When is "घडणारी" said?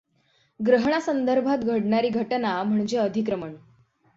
1.57-2.09